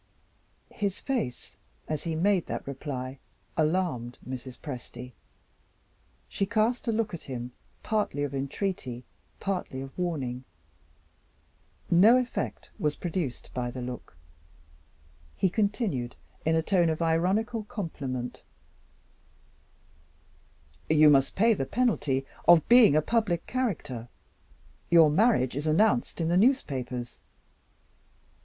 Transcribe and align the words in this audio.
His 0.71 0.99
face, 0.99 1.55
as 1.87 2.05
he 2.05 2.15
made 2.15 2.47
that 2.47 2.65
reply, 2.65 3.19
alarmed 3.55 4.17
Mrs. 4.27 4.57
Presty. 4.57 5.13
She 6.27 6.47
cast 6.47 6.87
a 6.87 6.91
look 6.91 7.13
at 7.13 7.21
him, 7.21 7.51
partly 7.83 8.23
of 8.23 8.33
entreaty, 8.33 9.03
partly 9.39 9.79
of 9.79 9.95
warning. 9.95 10.43
No 11.91 12.17
effect 12.17 12.71
was 12.79 12.95
produced 12.95 13.51
by 13.53 13.69
the 13.69 13.83
look. 13.83 14.17
He 15.37 15.51
continued, 15.51 16.15
in 16.45 16.55
a 16.55 16.63
tone 16.63 16.89
of 16.89 17.03
ironical 17.03 17.65
compliment: 17.65 18.41
"You 20.89 21.11
must 21.11 21.35
pay 21.35 21.53
the 21.53 21.65
penalty 21.67 22.25
of 22.47 22.67
being 22.67 22.95
a 22.95 23.03
public 23.03 23.45
character. 23.45 24.09
Your 24.89 25.11
marriage 25.11 25.55
is 25.55 25.67
announced 25.67 26.19
in 26.19 26.27
the 26.27 26.37
newspapers." 26.37 27.19